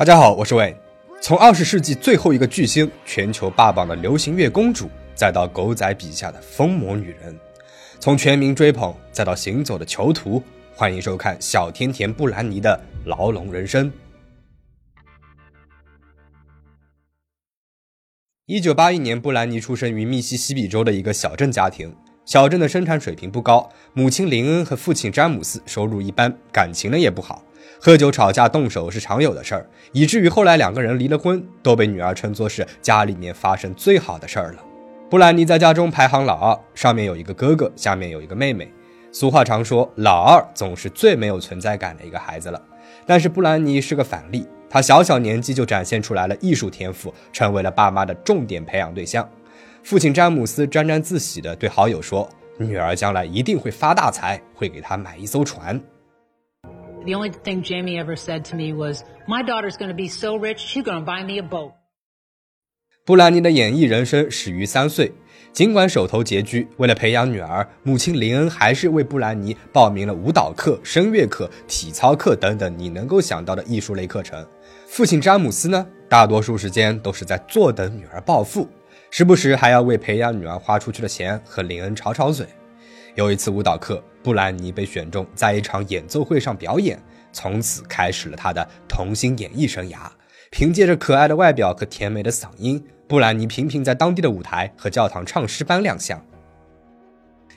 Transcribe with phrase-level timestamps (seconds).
[0.00, 0.74] 大家好，我是魏。
[1.20, 7.38] 从二十世纪最后一个巨星、全球霸榜的流行乐公主，再到狗仔笔下的疯魔女人，
[7.98, 10.42] 从全民追捧再到行走的囚徒，
[10.74, 13.92] 欢迎收看小甜甜布兰妮的牢笼人生。
[18.46, 21.94] 一九八一年，布兰妮出生于密西西比州的一个小镇家庭。
[22.24, 27.44] 小镇的生产水平不高，母亲林恩和父亲詹姆斯收入一般，感情呢也不好。
[27.82, 34.62] 喝酒、吵架、动手是常有的事儿，以至于后来两个人离了婚，都被女儿称作是家里面发生最好的事儿了。
[35.08, 38.70] 布兰妮在家中排行老二，上面有一个哥哥，下面有一个妹妹。
[39.10, 42.62] 俗话常说，老二总是最没有存在感的一个孩子了。
[43.06, 49.26] 但是布兰妮是个反例，她小小年纪就展现出来了艺术天赋，成为了爸妈的重点培养对象。
[49.82, 55.80] 父亲詹姆斯沾沾自喜地对好友说：“女儿将来一定会发大财，会给她买一艘船。”
[57.04, 60.36] The only thing Jamie ever said to me was, "My daughter's going to be so
[60.36, 61.72] rich, she's going to buy me a boat."
[63.06, 65.10] 布兰妮的演艺人生始于三岁，
[65.50, 74.46] 尽管手头拮据，为了培养女儿，母亲林恩还是为布兰妮报名了舞蹈课、声乐课、体操课等等你能够想到的艺术类课程。
[74.86, 78.68] 父亲詹姆斯呢，大多数时间都是在坐等女儿暴富，
[79.10, 82.46] 时不时还要为培养女儿花出去的钱和林恩吵吵嘴。
[83.20, 86.98] 有一次舞蹈课，布兰妮被选中在一场演奏会上表演，
[87.34, 89.98] 从此开始了她的童星演艺生涯。
[90.50, 96.18] 凭借着可爱的外表和甜美的嗓音，布兰妮频频在当地的舞台和教堂唱诗班亮相。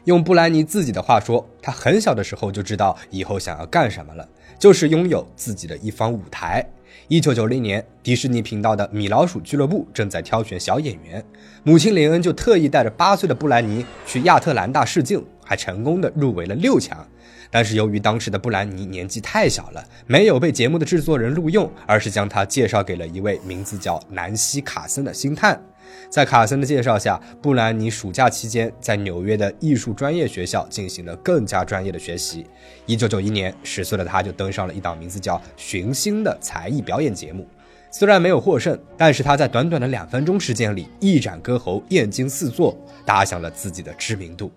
[0.04, 4.28] 用布兰妮自己的话说，她很小的时候就知道以后想要干什么了，
[4.60, 6.62] 就是拥有自己的一方舞台。
[7.08, 11.24] 一九九零年，迪士尼频道的《米老鼠俱乐部》正在挑选小演员，
[11.64, 15.26] 母亲林恩就特意带着八岁的布兰妮去亚特兰大试镜。
[15.44, 17.06] 还成功的入围了六强，
[17.52, 25.62] 但是由于当时的布兰妮年纪太小了，没有被节目的制作人录用，而是将她介绍给了一位名字叫南希·卡森的星探。
[26.10, 32.46] 在卡森的介绍下，布兰妮暑假期间在纽约的艺术专业学校进行了更加专业的学习。
[32.86, 37.48] 一九九一年，十岁的她就登上了一档名字叫《寻星》的才艺表演节目。
[37.92, 42.76] 虽然没有获胜，但是她在短短的两分钟时间里一展歌喉，艳惊四座，
[43.06, 44.52] 打响了自己的知名度。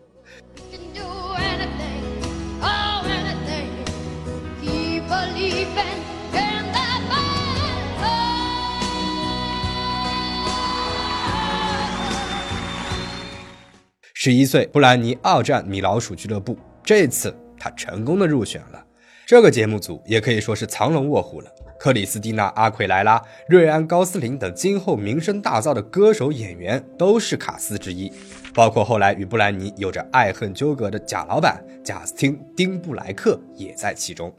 [14.18, 18.84] 十一岁，布兰妮二战米老鼠俱乐部，这次她成功的入选了。
[19.24, 21.50] 这个节目组也可以说是藏龙卧虎了。
[21.78, 28.12] 克里斯蒂娜·阿奎莱拉、瑞安·高斯林等今后名声大噪的歌手演员都是卡斯之一，
[28.56, 34.34] 包括后来与布兰妮有着爱恨纠葛的贾老板贾斯汀·丁布莱克也在其中。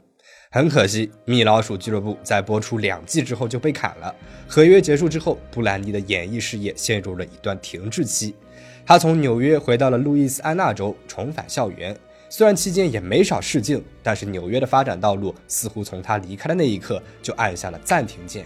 [0.50, 4.12] 很可惜，米老鼠俱乐部在播出两季之后就被砍了，
[4.48, 8.34] 合约结束之后，布兰妮的演艺事业陷入了一段停滞期。
[8.84, 11.96] 她从纽约回到了路易斯安那州，重返校园。
[12.28, 18.44] 虽然期间也没少试镜，但是纽约的发展道路似乎从她离开的那一刻就按下了暂停键。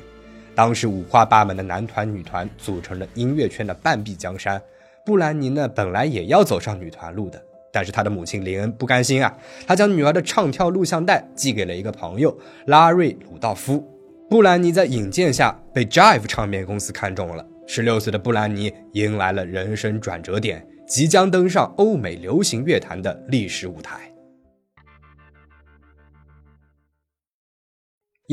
[0.54, 4.60] 当时五花八门的男团、女团组成了音乐圈的半壁江山。
[5.04, 7.42] 布兰妮呢，本来也要走上女团路的，
[7.72, 9.36] 但是她的母亲林恩不甘心啊，
[9.66, 12.36] 她将女儿的唱跳录像带寄给了一个朋友
[12.66, 13.84] 拉瑞鲁道夫。
[14.30, 17.46] 布兰妮在引荐下被 Jive 唱片公司看中了。
[17.66, 20.66] 十六岁的布兰妮迎来了人生转折点。
[20.84, 24.11] 即将登上欧美流行乐坛的历史舞台。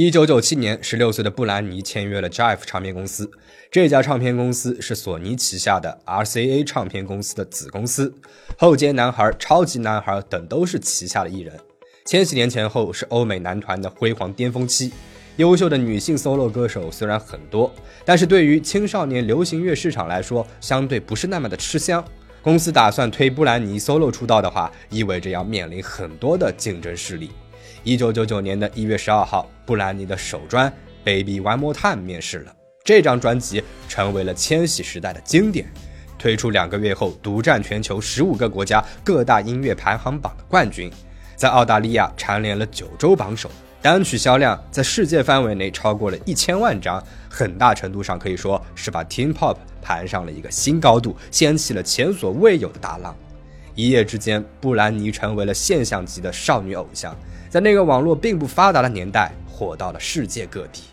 [0.01, 3.29] 一九九七年，十六岁的布兰妮签约了 Jive 唱片公司。
[3.69, 8.15] 这家唱片公司是索尼旗下的 RCA 唱片公司的子公司。
[8.57, 11.53] 后街男孩、超级男孩等都是旗下的艺人。
[12.05, 14.93] 千禧年前后是欧美男团的辉煌巅峰期，
[15.35, 17.69] 优秀的女性 solo 歌手虽然很多，
[18.05, 22.01] 但是对于青少年流行乐市场来说，相对不是那么的吃香。
[22.41, 27.31] 公司打算推布兰妮 solo 出道的话，意味着要面临很多的竞争势力。
[27.83, 30.69] 一九九九年的一月十二号，布兰妮的首专
[31.05, 32.53] 《Baby One More Time》面世了。
[32.83, 35.65] 这张专辑成为了千禧时代的经典。
[36.17, 40.91] 推出两个月后，独占全球十五个国家各大音乐排行榜的冠军，
[41.37, 43.49] 在澳大利亚蝉联了九周榜首。
[43.81, 53.15] 单曲销量在世界范围内超过了一千万张，很大程度上可以说是把 Teen Pop 盘上了一个新高度，掀起了前所未有的大浪。
[53.75, 57.15] 一夜之间，布兰妮成为了现象级的少女偶像，
[57.49, 60.83] 在那个网络并不发达的年代，火到了世界各地。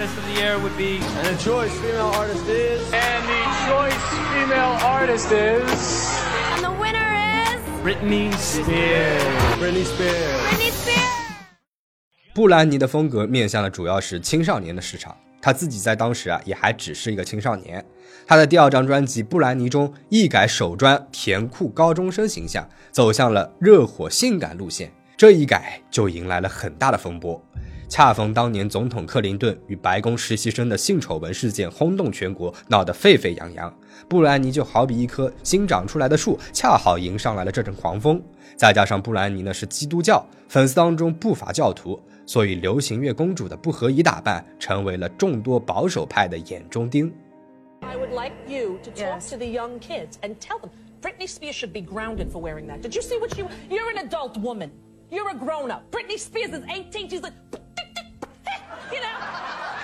[0.00, 1.00] artist of the year would be.
[1.18, 2.80] And the choice female artist is.
[2.92, 3.96] And the choice
[4.32, 6.08] female artist is.
[6.54, 7.10] And the winner
[7.44, 7.60] is.
[7.82, 9.22] Britney Spears.
[9.58, 11.10] Britney Spears.
[12.32, 17.84] 布兰妮的风格面向的主要是青少年的市场，他自己在当时啊也还只是一个青少年。
[18.26, 27.42] 他的第二张专辑《布兰妮》中一改手专甜酷高中生形象，走向了热火性感路线，这一改就迎来了很大的风波。
[27.88, 33.74] 恰逢当年总统克林顿与白宫实习生的性丑闻事件轰动全国，闹得沸沸扬扬。
[34.08, 38.22] 布兰妮就好比一棵新长出来的树，恰好迎上来了这阵狂风。
[38.56, 47.13] 再加上布兰妮呢是基督教，粉丝当中不乏教徒，所以流行乐公主的不合宜打扮成为了众多保守派的眼中钉。
[47.81, 50.69] I would like you to talk to the young kids and tell them
[51.01, 52.81] Britney Spears should be grounded for wearing that.
[52.81, 53.43] Did you see what she?
[53.69, 54.71] You're an adult woman.
[55.11, 55.91] You're a grown up.
[55.91, 57.09] Britney Spears is 18.
[57.09, 57.33] She's like.
[58.91, 59.17] You know,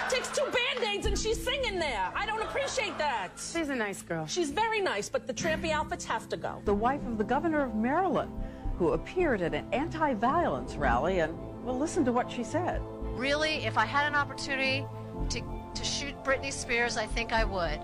[0.10, 2.12] takes two band-aids and she's singing there.
[2.16, 3.30] I don't appreciate that.
[3.36, 4.28] She's a nice girl.
[4.28, 6.62] She's very nice, but the trampy outfits have to go.
[6.66, 8.31] The wife of the governor of Maryland,
[8.78, 11.36] who appeared at an anti-violence rally, and
[11.67, 12.81] well, listen to what she said.
[13.17, 14.87] Really, if I had an opportunity
[15.31, 15.43] to,
[15.75, 17.81] to shoot Britney Spears, I think I would.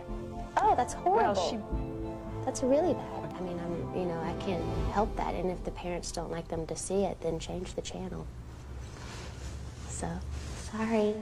[0.56, 1.34] Oh, that's horrible.
[1.34, 3.34] Well, she That's really bad.
[3.34, 4.62] I mean, I'm, you know, I can't
[4.92, 5.34] help that.
[5.34, 8.24] And if the parents don't like them to see it, then change the channel.
[9.88, 10.08] So,
[10.70, 11.16] sorry.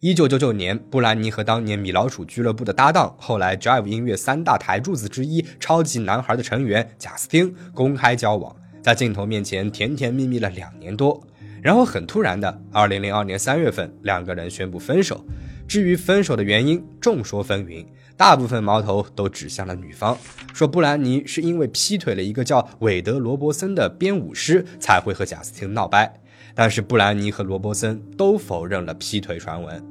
[0.00, 11.20] 一九九九年，布兰妮和当年米老鼠俱乐部的搭档，后来 Jive 音乐三大台柱子之一超级男孩的成员贾斯汀公开交往，在镜头面前甜甜蜜蜜了两年多。
[11.60, 15.24] 然后很突然的，二零零二年三月份，两个人宣布分手。
[15.66, 17.84] 至于分手的原因，众说纷纭，
[18.16, 20.16] 大部分矛头都指向了女方，
[20.54, 26.20] 说布兰妮是因为劈腿了一个叫韦德·罗伯森的编舞师，才会和贾斯汀闹掰。
[26.54, 29.84] 但是布兰妮和罗伯森都否认了劈腿传闻。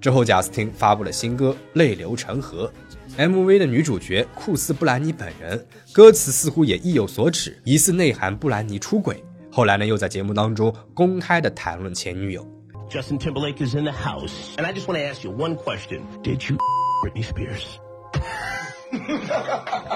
[0.00, 2.70] 之后，贾斯汀发布了新歌《泪流成河》
[3.18, 9.24] ，MV 的女主角酷似布兰妮本人，歌词似乎也意有所指，疑似内涵布兰妮出轨。
[9.50, 12.46] 后来呢，又在节目当中公开的谈论前女友。
[12.90, 14.54] Justin Timberlake is in the house.
[14.58, 16.02] And I just want to ask you one question.
[16.22, 16.58] Did you
[17.02, 17.78] Britney Spears?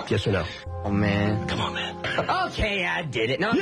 [0.09, 0.45] yes or no?
[0.85, 1.47] Oh man.
[1.49, 1.95] Come on, man.
[2.47, 3.41] Okay, I did it.
[3.41, 3.53] No.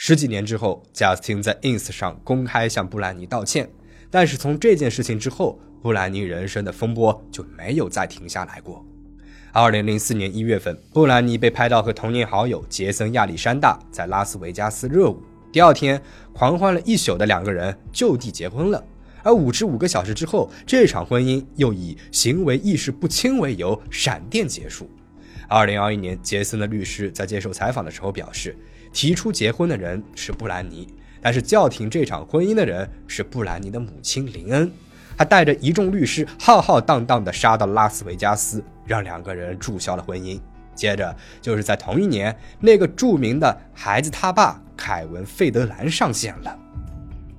[0.00, 3.68] 十几年之后，贾斯汀在 ins 上公开向布兰妮道歉，
[4.08, 8.86] 但是从这件事情之后，布兰妮人生的风波就没有再停下来过。
[9.52, 16.00] 二零零四年一月份，布兰妮被拍到和童年好友杰森·亚历山大在拉斯维加斯热舞，第二天
[16.32, 18.82] 狂欢了一宿的两个人就地结婚了。
[19.24, 24.88] 而五十五个小时之后，这场婚姻又以行为意识不清为由闪电结束。
[25.48, 28.56] 二零二一年，杰森的律师在接受采访的时候表示，
[28.92, 30.86] 提出结婚的人是布兰妮，
[31.20, 34.70] 但是叫停这场婚姻的人是布兰妮的母亲林恩。
[35.16, 40.40] 他带着一众律师浩浩荡荡地杀到拉斯维加斯，让两个人注销了婚姻。
[40.74, 46.56] 接着就是在同一年，那个著名的孩子他爸凯文·费德兰上线了。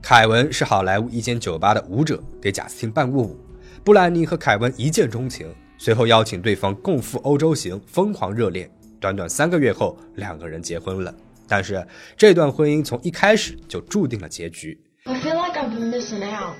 [0.01, 3.39] 凯文是好莱坞一间酒吧的舞者，给贾斯汀伴过舞。
[3.81, 5.47] 布兰妮和凯文一见钟情，
[5.77, 8.69] 随后邀请对方共赴欧洲行，疯狂热恋。
[8.99, 11.15] 短短三个月后，两个人结婚了。
[11.49, 11.85] 但是
[12.15, 14.79] 这段婚姻从一开始就注定了结局。
[15.05, 16.55] I feel like I've been missing out.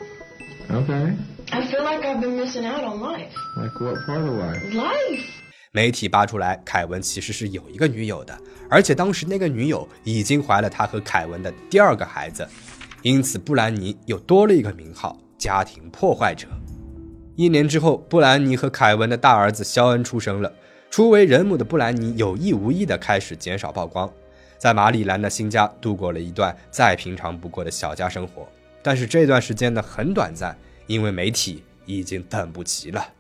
[0.70, 1.14] Okay.
[1.52, 3.32] I feel like I've been missing out on life.
[3.56, 4.74] Like what part of life?
[4.74, 5.24] Life!
[5.72, 8.36] 媒体扒出来，凯文其实是有一个女友的，
[8.70, 12.48] 而且当时那个女友已经怀了他和凯文的第二个孩子，
[13.04, 16.48] 因此布兰妮又多了一个名号——家庭破坏者。
[17.36, 20.52] 一年之后，布兰妮和凯文的大儿子肖恩出生了。
[20.90, 24.12] 初为人母的布兰妮有意无意地开始减少曝光，
[24.60, 28.48] 在马里兰的新家度过了一段再平常不过的小家生活。
[28.84, 33.14] 但是这段时间呢很短暂，因为媒体已经等不及了。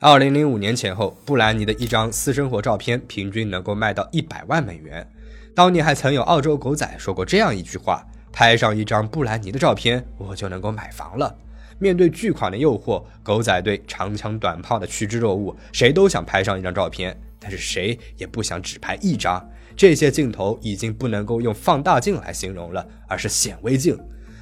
[0.00, 5.08] 二零零五年前后，布兰妮的一张私生活照片平均能够卖到一百万美元。
[5.54, 11.34] 当年还曾有澳洲狗仔说过这样一句话：“拍上一张布兰妮的照片，我就能够买房了。”
[11.82, 19.44] 面对巨款的诱惑，狗仔队长枪短炮的趋之若鹜，谁都想拍上一张照片，但是谁也不想只拍一张。
[19.74, 23.98] 这些镜头已经不能够用放大镜来形容了，而是显微镜。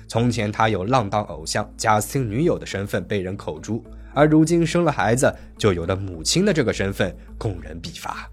[0.06, 3.82] 从前他有浪荡偶像贾斯汀女友的身份被人口诛，
[4.12, 8.28] 而如今生了孩子，就有了母亲的这个身份，供人必伐。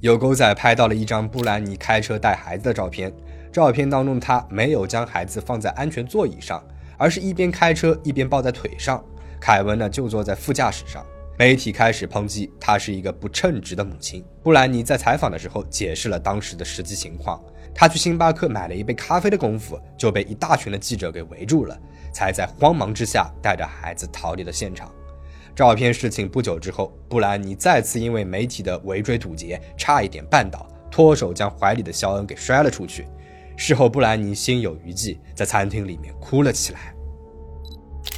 [0.00, 3.12] 有狗仔拍到了一张布兰妮开车带孩子的照片，
[3.52, 6.64] 照片当中她没有将孩子放在安全座椅上，
[7.02, 9.04] 而是一边开车一边抱在腿上，
[9.40, 11.04] 凯文呢就坐在副驾驶上。
[11.36, 14.24] 媒体开始抨击她是一个不称职的母亲。
[14.40, 17.42] 布兰妮在采访的时候解释了当时的实际情况：
[17.74, 21.76] 她去星巴克买了一杯咖啡的功夫，就被一大群的记者给围住了。
[22.12, 24.88] 才在慌忙之下带着孩子逃离了现场。
[25.56, 33.08] 照片事情不久之后，布兰妮再次因为媒体的围追堵截，差一点绊倒，脱手将怀里的肖恩给摔了出去。
[33.64, 36.92] 事后，布兰妮心有余悸，在餐厅里面哭了起来。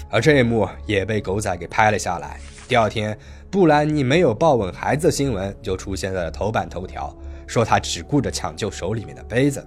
[0.09, 2.41] 而这一幕也被狗仔给拍了下来。
[2.67, 3.15] 第二天，
[3.51, 7.15] 布兰妮没有抱稳孩子的新闻就出现在了头版头条，
[7.47, 9.63] 说她只顾着抢救手里面的杯子。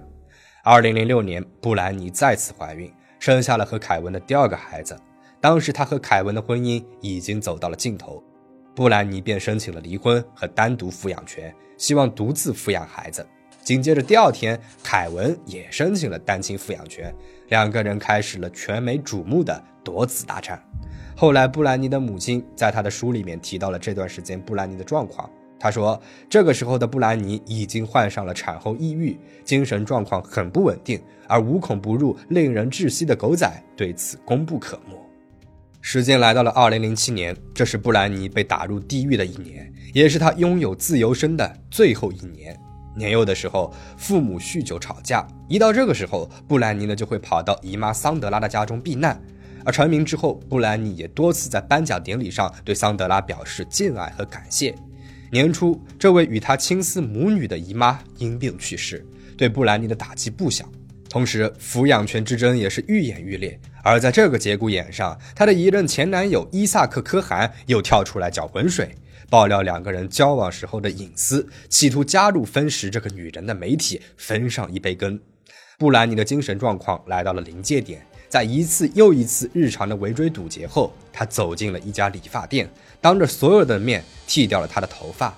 [0.64, 4.98] 二零零六年，布兰妮再次怀孕，生下了和凯文的第二个孩子。
[5.40, 8.20] 当时，她和凯文的婚姻已经走到了尽头，
[8.74, 13.24] 布兰妮便申请了离婚和单独抚养权，希望独自抚养孩子。
[13.68, 17.14] 紧接着，第二天，凯文也申请了单亲抚养权，
[17.48, 20.58] 两个人开始了全美瞩目的夺子大战。
[21.14, 25.28] 后来，布兰妮的母亲在他的书里面提到了这段时间布兰妮的状况。
[25.60, 34.98] 她说，这个时候的布兰妮已经患上了产后抑郁，精神状况很不稳定，而无孔不入、令人窒息的狗仔对此功不可没。
[35.82, 42.58] 时间来到了二零零七年，这是布兰妮被打入地狱的一年，也是她拥有自由身的最后一年。
[42.94, 49.20] 年幼的时候，父母酗酒吵架，一到这个时候，布兰妮呢就会跑到姨妈桑德拉的家中避难。
[49.64, 54.74] 而成名之后，布兰妮也多次在颁奖典礼上对桑德拉表示敬爱和感谢。
[55.30, 60.64] 年初，这位与她亲似母女的姨妈因病去世，对布兰妮的打击不小。
[61.10, 63.58] 同时，抚养权之争也是愈演愈烈。
[63.82, 68.94] 而在这个节骨眼上，她的一任前男友伊萨克·科汗又跳出来搅浑水，
[69.30, 75.20] 爆料两个人交往时候的隐私，企图加入分食这个女人的媒体，分上一杯羹。
[75.76, 82.68] 布兰妮的精神状况来到了临界点，在一次又一次日常的围追堵截后，她走进了一家理发店，
[83.00, 85.36] 当着所有的面剃掉了她的头发。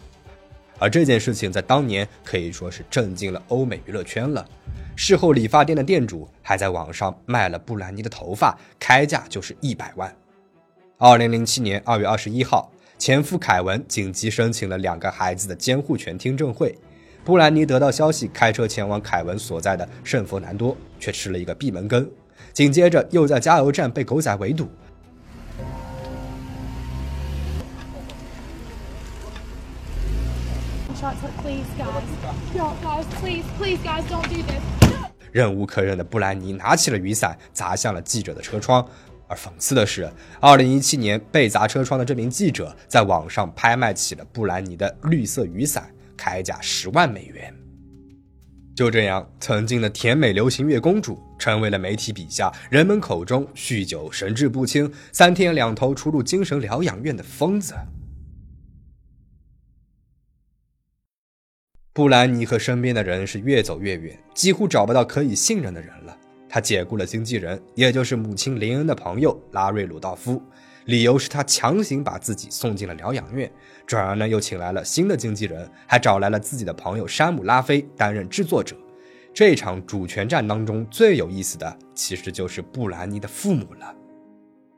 [0.78, 4.49] 而这件事情在当年可以说是震惊了欧美娱乐圈了。
[4.97, 10.14] 事后，理发店的店主还在网上卖了布兰妮的头发，开价就是一百万。
[10.97, 16.76] 二零零七年二月二十一号，前夫凯文紧急申请了两个孩子的监护权听证会。
[17.25, 22.07] 布兰妮得到消息，开车前往凯文所在的圣佛南多，却吃了一个闭门羹。
[22.52, 24.69] 紧接着，又在加油站被狗仔围堵。
[35.33, 38.87] 忍无可忍的布兰妮拿起了雨伞，砸向了记者的车窗。
[39.30, 40.10] 而讽刺的是，
[40.40, 47.54] 二零一七年被砸车窗的这名记者在网上拍卖起了布兰妮的绿色雨伞，开价十万美元。
[48.75, 57.75] 就这样，曾经的甜美流行乐公主，成为了媒体笔下人们口中酗酒、神志不清、三天两头出入精神疗养院的疯子。
[61.92, 66.16] 布兰妮和身边的人是越走越远，几乎找不到可以信任的人了。
[66.52, 70.42] 他解雇了经纪人，也就是母亲林恩的朋友拉瑞·鲁道夫，
[70.87, 73.49] 理由是他强行把自己送进了疗养院。
[73.87, 78.76] 转而呢，又请来了新的经纪人，还找来了自己的朋友山姆·拉菲担任制作者。
[79.33, 83.95] 这场主权战当中最有意思的，其实就是布兰妮的父母了。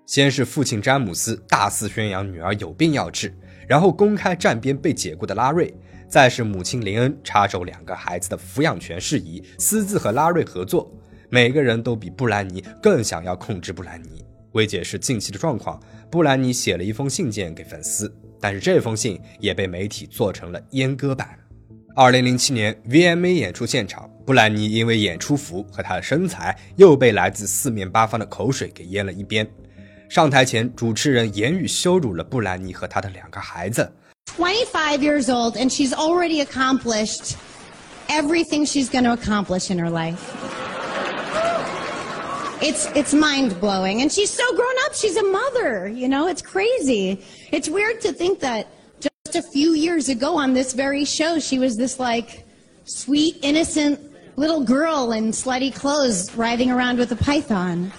[0.04, 3.34] 先是父亲詹姆斯大肆宣扬女儿有病要治，
[3.66, 5.74] 然后公开站边被解雇的拉瑞。
[6.06, 10.92] 再是母亲林恩插手两个孩子的抚养权事宜，私自和拉瑞合作。
[11.34, 14.22] 每个人都比布兰妮更想要控制布兰妮。
[14.52, 21.30] 为解释近期的状况，布兰妮写了一封信件给粉丝，但是这封信也被媒体做成了阉割版。
[21.96, 29.50] 二零零七年 VMA 演出现场，布兰妮因为演出服和她的身材，又被来自四面八方的口水给淹了一边。
[30.10, 33.90] 上台前，主持人言语羞辱了布兰妮和她的两个孩子。
[34.36, 37.36] Twenty-five years old, and she's already accomplished
[38.08, 40.18] everything she's going to accomplish in her life.
[42.62, 44.02] It's, it's mind blowing.
[44.02, 44.94] And she's so grown up.
[44.94, 45.88] She's a mother.
[45.88, 47.24] You know, it's crazy.
[47.50, 48.68] It's weird to think that
[49.00, 52.46] just a few years ago on this very show, she was this like
[52.84, 54.00] sweet, innocent
[54.36, 57.92] little girl in slutty clothes riding around with a python.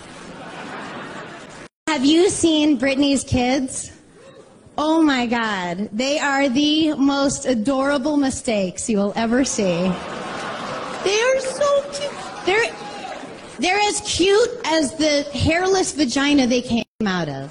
[1.87, 3.91] Have you seen Britney's kids?
[4.77, 5.89] Oh my God.
[5.91, 9.91] They are the most adorable mistakes you will ever see.
[11.03, 12.45] They are so cute.
[12.45, 12.73] They're,
[13.62, 17.50] they're as cute as the hairless vagina they came out of.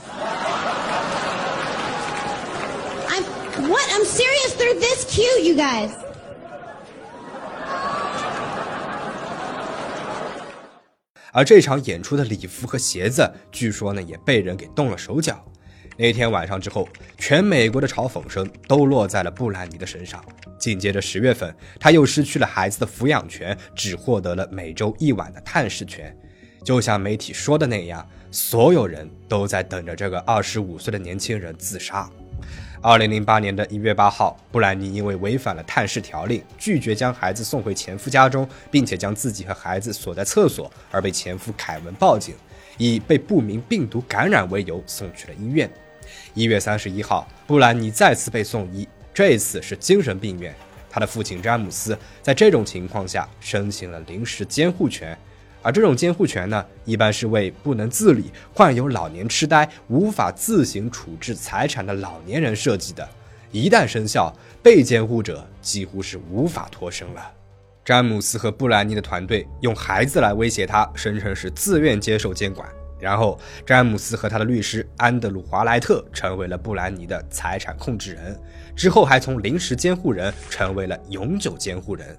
[3.09, 3.23] I'm,
[3.69, 3.85] what?
[3.93, 4.53] I'm serious.
[4.53, 5.91] They're this cute, you guys.
[11.33, 15.45] 而这场演出的礼服和鞋子，据说呢也被人给动了手脚。
[15.96, 20.24] 那天晚上之后，全美国的嘲讽声都落在了布兰妮的身上。
[20.58, 26.16] 紧接着十月份，她又失去了孩子的抚养权，只获得了每周一晚的探视权。
[26.64, 32.08] 就像媒体说的那样，所有人都在等着这个二十五岁的年轻人自杀。
[32.80, 42.34] 二零零八年的一月八号，布兰妮因为违反了探视条令，拒绝将孩子送回前夫家中，并且将自己和孩子锁在厕所，而被前夫凯文报警，
[42.78, 45.70] 以被不明病毒感染为由送去了医院。
[46.34, 50.54] 一月三十一号，布兰妮再次被送医，这次是精神病院。
[50.90, 55.16] 他的父亲詹姆斯在这种情况下申请了临时监护权。
[55.62, 63.08] 而这种监护权呢，一般是为不能自理、患有老年痴呆、无法自行处置财产的老年人设计的。
[63.52, 67.32] 一旦生效，被监护者几乎是无法脱身了。
[67.84, 72.68] 詹姆斯和布兰妮的团队用孩子来威胁他，声称是自愿接受监管。
[73.00, 73.36] 然后，
[73.66, 78.40] 詹姆斯和他的律师安德鲁·华莱特成为了布兰妮的财产控制人，
[78.76, 82.16] 之后还从临时监护人成为了永久监护人。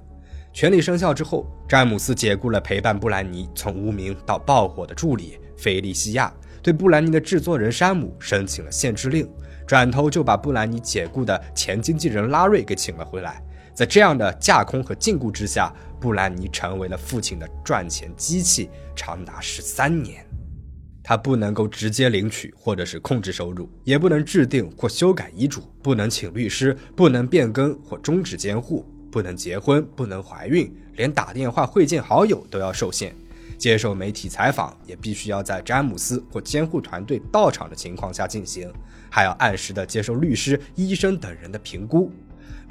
[0.52, 9.26] 权力生效之后，詹姆斯解雇了陪伴布兰妮从无名到爆火的助理菲利西亚，对布兰妮的制作人山姆申请了限制令，
[9.66, 13.42] 转头就把布兰妮解雇的前经纪人拉瑞给请了回来。
[13.74, 20.26] 在这样的架空和禁锢之下，布兰妮成为了父亲的赚钱机器，长达十三年。
[21.04, 28.86] 他不能够直接领取或者是控制收入，也不能制定或修改遗嘱，不能请律师，不能变更或终止监护。
[29.12, 33.16] 不能结婚，不能怀孕，连打电话会见好友都要受限。
[33.60, 38.74] 接受媒体采访也必须要在詹姆斯或监护团队到场的情况下进行，
[39.12, 42.12] 还要按时的接受律师、医生等人的评估。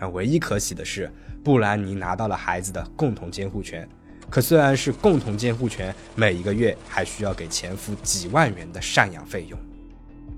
[0.02, 1.09] 但唯一可喜的是，
[1.44, 3.88] 布兰妮拿到了孩子的共同监护权。
[4.28, 9.56] 可虽然是共同监护权，每一个月还需要给前夫几万元的赡养费用。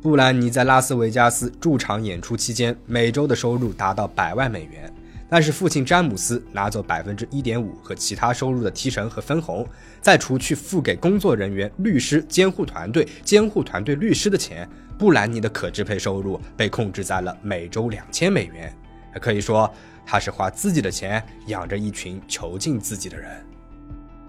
[0.02, 4.92] 布兰妮在拉斯维加斯驻场演出期间，每周的收入达到百万美元。
[5.30, 9.66] 但是父亲詹姆斯拿走百分之一点五和其他收入的提成和分红，
[10.02, 14.68] 再除去付给工作人员、律师、监护团队、监护团队律师的钱，
[14.98, 18.70] 布兰妮的可支配收入被控制在了每周两千美元。
[19.18, 19.72] 可以说，
[20.04, 23.30] 他是花自己的钱养着一群囚禁自己的人。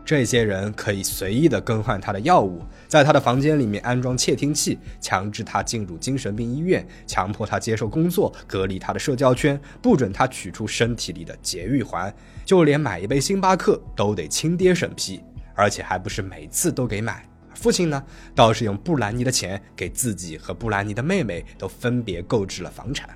[0.06, 12.14] 这些人可以随意的更换他的药物，在他的房间里面安装窃听器，强制他进入精神病医院，强迫他接受工作，隔离他的社交圈，不准他取出身体里的节育环，
[12.46, 15.20] 就连买一杯星巴克都得亲爹审批，
[15.56, 17.28] 而且还不是每次都给买。
[17.56, 18.04] 父亲呢，
[18.36, 23.10] 倒是用布兰妮的钱给自己和布兰妮的妹妹都分别购置了房产。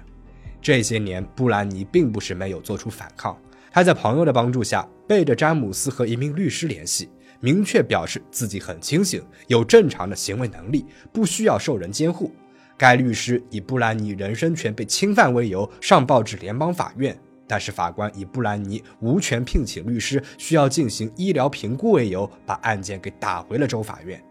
[0.62, 3.38] 这些年，布兰妮并不是没有做出反抗。
[3.72, 12.32] 他在朋友的帮助下，背着詹姆斯和一名律师联系，明确表示自己很清醒，有正常的行为能力，不需要受人监护。
[12.78, 24.22] 该律师以布兰妮人身权被侵犯为由上报至联邦法院，但是法官以布兰妮无权聘请律师，需要进行医疗评估为由，把案件给打回了州法院。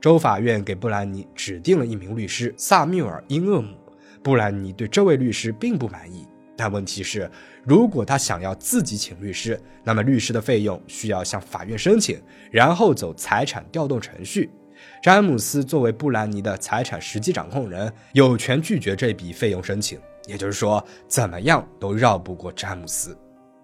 [0.00, 3.74] 州法院给布兰妮指定了一名律师萨缪尔·英厄姆，
[4.24, 6.26] 布兰妮对这位律师并不满意。
[6.56, 7.30] 但问题是，
[7.64, 12.18] 如果他想要自己请律师，那么律师的费用需要向法院申请，
[12.50, 14.48] 然后走财产调动程序。
[15.02, 19.98] 詹姆斯作为布兰妮的财产实际掌控人，有权拒绝这笔费用申请。
[20.26, 23.16] 也就是说，怎么样都绕不过詹姆斯。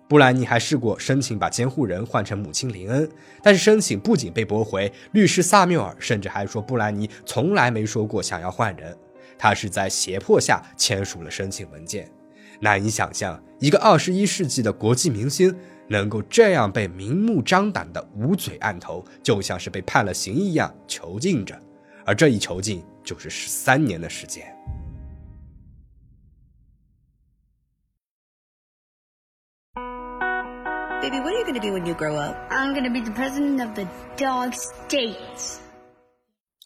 [0.08, 3.08] 布兰妮还试过申请把监护人换成母亲林恩，
[3.42, 8.96] 但是申请不仅被驳回，律师萨缪尔甚至还说布兰妮从来没说过想要换人，
[9.40, 12.06] 他是在胁迫下签署了申请文件。
[12.60, 21.58] 难以想象，一个二十一世纪的国际明星能够这样被明目张胆的捂嘴按头，就像是被判了刑一样囚禁着，
[22.04, 24.44] 而这一囚禁就是十三年的时间。
[31.00, 32.36] Baby, what are you going to be when you grow up?
[32.50, 33.86] I'm going to be the president of the
[34.18, 35.60] dog states.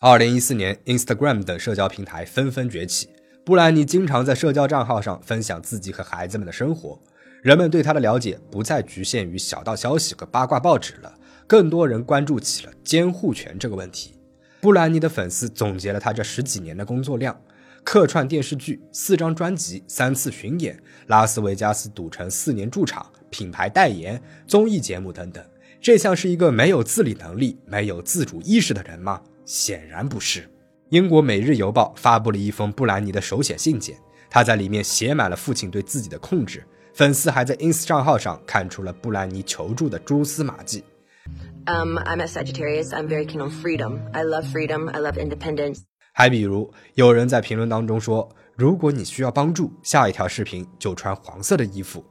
[0.07, 3.09] 二零一四年，Instagram 等社交平台纷纷崛起。
[3.43, 7.01] 布兰妮经常在社交账号上分享自己和孩子们的生活，
[7.41, 11.15] 人们对她的了解不再局限于小道消息和八卦报纸了，
[11.47, 14.13] 更多人关注起了监护权这个问题。
[14.61, 17.35] 布兰妮的粉丝总结了她这十几年的工作量：
[17.83, 25.43] 客串电视剧、四张专辑、三次巡演、拉斯维加斯赌城四年驻场、品牌代言、综艺节目等等。
[25.81, 29.23] 这像是一个没有自理能力、没有自主意识的人吗？
[29.45, 30.49] 显然不是。
[30.91, 33.97] 英国《每日邮报》发布了一封布兰妮的手写信件，
[34.31, 36.65] 他在里面写满了父亲对自己的控制。
[36.93, 40.85] 粉丝还在 ins 账号上看出了布兰妮求助的蛛丝马迹。
[41.67, 42.91] Um, I'm a Sagittarius.
[42.91, 43.99] I'm very keen on freedom.
[44.13, 44.89] I love freedom.
[44.91, 45.81] I love independence.
[46.13, 52.05] 还比如，有人在评论当中说：“如果你需要帮助，下一条视频就穿黄色的衣服。”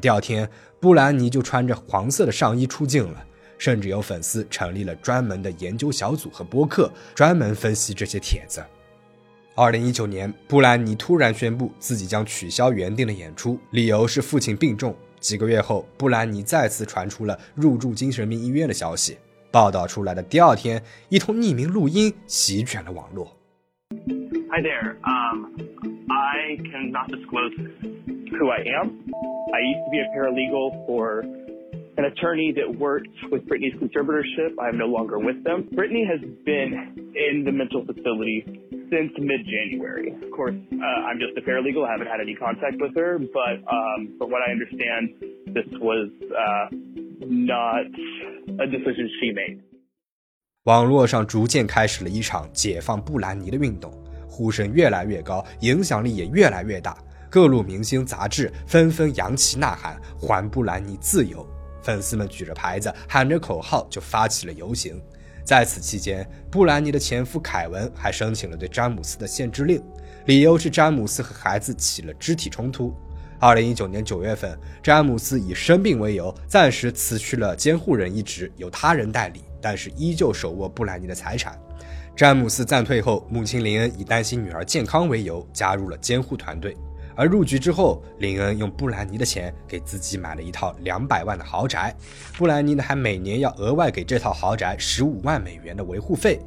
[0.00, 0.48] 第二天，
[0.80, 3.24] 布兰妮就穿着黄色的上衣出镜了。
[3.58, 8.62] 甚至有粉丝成立了专门的研究小组和播客，专门分析这些帖子。
[9.54, 14.94] 二零一九年，布兰妮突然宣布自己将取消原定的演出，理由是父亲病重。
[15.20, 19.16] 几个月后，布兰妮再次传出了入住精神病医院的消息。
[19.50, 23.36] 报道出来的第二天，一通匿名录音席卷了网络。
[24.50, 24.96] Hi there.
[25.02, 25.46] Um,
[26.08, 27.52] I cannot disclose
[28.32, 28.90] who I am.
[29.52, 31.22] I used to be a paralegal for
[31.97, 34.55] an attorney that worked with Brittany's conservatorship.
[34.59, 35.67] I am no longer with them.
[35.73, 36.71] Brittany has been
[37.15, 38.45] in the mental facility
[38.89, 40.15] since mid-January.
[40.23, 41.85] Of course, uh, I'm just a paralegal.
[41.85, 45.13] I haven't had any contact with her, but um, from what I understand,
[45.53, 46.65] this was uh,
[47.21, 47.85] not
[48.59, 49.59] a decision she made.
[50.63, 53.91] 网络上逐渐开始了一场解放布兰妮的运动，
[54.27, 56.97] 呼声越来越高，影响力也越来越大。
[57.29, 61.45] 各路明星、杂志纷纷扬旗呐喊，还布兰妮自由。
[61.84, 65.00] 粉丝们举着牌子，喊着口号，就发起了游行。
[65.44, 69.82] 在此期间，布兰妮的前夫凯文还申请了对詹姆斯的限制令，
[70.24, 72.94] 理由是詹姆斯和孩子起了肢体冲突。
[73.38, 81.60] 二零一九年九月份，詹姆斯以生病为由，暂时辞去了监护人一职，由他人代理，但是依旧手握布兰妮的财产。
[82.16, 86.74] 詹姆斯暂退后，母亲林恩以担心女儿健康为由，加入了监护团队。
[87.16, 91.94] 而入局之后，林恩用布兰妮的钱给自己买了一套两百万的豪宅，
[92.36, 96.40] 布兰妮呢还每年要额外给这套豪宅十五万美元的维护费。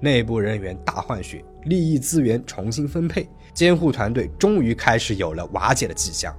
[0.00, 6.34] 内部人员大换血，利益资源重新分配，监护团队终于开始有了瓦解的迹象。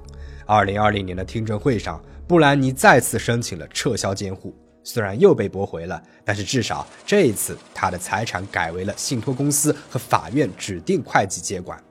[0.45, 11.81] 二零二零年的听证会上，布兰妮再次申请了撤销监护，虽然又被驳回了，但是至少这一次她的财产改为了信托公司和法院指定会计接管。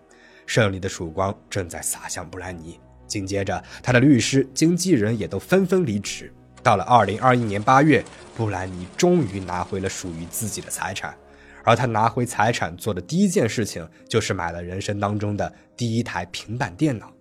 [0.46, 2.78] 胜利的曙光正在洒向布兰妮。
[3.06, 6.32] 紧接着，他的律师、经纪人也都纷纷离职。
[6.62, 8.02] 到了二零二一年八月，
[8.34, 11.14] 布兰妮终于拿回了属于自己的财产。
[11.62, 17.12] 而他拿回财产做的第一件事情，就是买了人生当中的第一台平板电脑。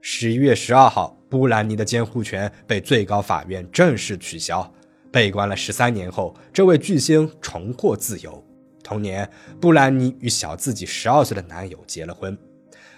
[0.00, 4.70] 十一月十二号，布兰妮的监护权被最高法院正式取消。
[5.10, 8.42] 被关了十三年后，这位巨星重获自由。
[8.82, 9.28] 同年，
[9.60, 12.36] 布兰妮与小自己十二岁的男友结了婚。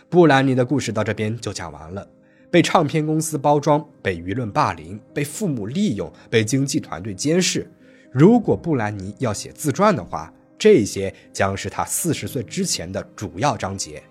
[0.08, 2.06] 布兰妮的故事到这边就讲完了。
[2.50, 7.70] 被唱片公司包装，被舆论霸凌，被父母利用，被经纪团队监视。
[8.12, 14.02] 如果布兰妮要写自传的话，这些将是她四十岁之前的主要章节。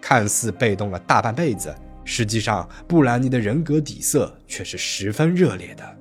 [0.00, 5.96] 看似被动了大半辈子，实际上布兰妮的人格底色却是十分热烈的。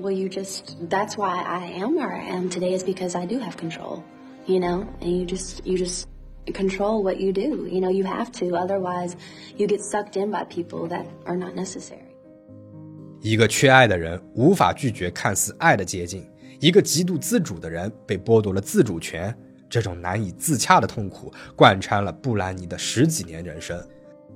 [0.00, 3.40] Well, you just, that's why I am where I am today is because I do
[3.40, 4.04] have control,
[4.46, 6.06] you know, and you just, you just
[6.54, 7.66] control what you do.
[7.68, 9.16] You know, you have to, otherwise
[9.56, 12.04] you get sucked in by people that are not necessary.
[13.20, 16.24] 一个缺爱的人无法拒绝看似爱的接近，
[16.60, 19.36] 一个极度自主的人被剥夺了自主权，
[19.68, 23.84] 这种难以自洽的痛苦贯穿了布兰妮的十几年人生。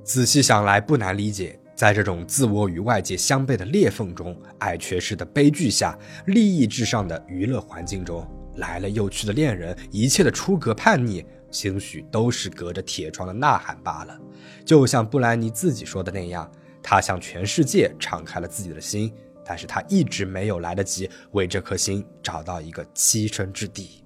[0.02, 1.56] 仔细想来，不难理解。
[1.82, 14.16] 在这种自我与外界相悖的裂缝中，爱缺失的悲剧下，利益至上的娱乐环境中，来了又去的恋人，一切的出格叛逆，兴许都是隔着铁窗的呐喊罢了。
[14.64, 16.48] 就像布兰妮自己说的那样，
[16.84, 19.12] 她向全世界敞开了自己的心，
[19.44, 24.04] 但是她一直没有来得及为这颗心找到一个栖身之地。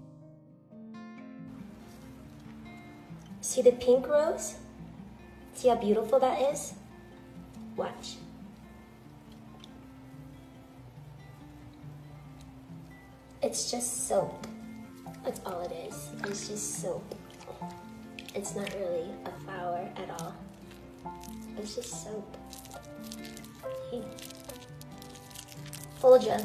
[3.42, 4.52] See the pink rose?
[5.54, 6.72] See how beautiful that is?
[7.76, 8.16] Watch.
[13.42, 14.46] It's just soap.
[15.24, 16.08] That's all it is.
[16.24, 17.14] It's just soap.
[18.34, 20.34] It's not really a flower at all.
[21.58, 22.36] It's just soap.
[26.00, 26.36] Fooled you.